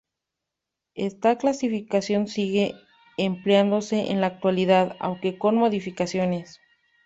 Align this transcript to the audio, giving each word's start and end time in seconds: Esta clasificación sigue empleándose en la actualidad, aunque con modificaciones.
Esta 0.95 1.37
clasificación 1.37 2.25
sigue 2.27 2.73
empleándose 3.17 4.09
en 4.09 4.19
la 4.19 4.25
actualidad, 4.25 4.95
aunque 4.99 5.37
con 5.37 5.53
modificaciones. 5.57 6.59